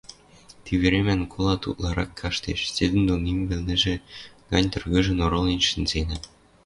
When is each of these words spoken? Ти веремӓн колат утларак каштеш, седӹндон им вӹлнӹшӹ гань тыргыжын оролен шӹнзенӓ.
Ти 0.63 0.71
веремӓн 0.81 1.21
колат 1.31 1.61
утларак 1.69 2.11
каштеш, 2.19 2.59
седӹндон 2.75 3.21
им 3.31 3.39
вӹлнӹшӹ 3.49 3.95
гань 4.51 4.69
тыргыжын 4.71 5.17
оролен 5.25 5.61
шӹнзенӓ. 5.69 6.17